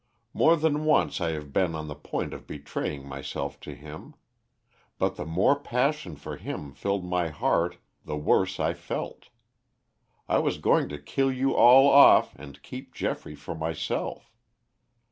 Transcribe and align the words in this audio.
"More 0.33 0.55
than 0.57 0.83
once 0.83 1.21
I 1.21 1.29
have 1.33 1.53
been 1.53 1.75
on 1.75 1.87
the 1.87 1.93
point 1.93 2.33
of 2.33 2.47
betraying 2.47 3.07
myself 3.07 3.59
to 3.59 3.75
him. 3.75 4.15
But 4.97 5.15
the 5.15 5.27
more 5.27 5.59
passion 5.59 6.15
for 6.15 6.37
him 6.37 6.73
filled 6.73 7.05
my 7.05 7.27
heart 7.29 7.77
the 8.03 8.17
worse 8.17 8.59
I 8.59 8.73
felt. 8.73 9.29
I 10.27 10.39
was 10.39 10.57
going 10.57 10.89
to 10.89 10.97
kill 10.97 11.31
you 11.31 11.53
all 11.55 11.87
off 11.87 12.33
and 12.35 12.63
keep 12.63 12.95
Geoffrey 12.95 13.35
for 13.35 13.53
myself. 13.53 14.33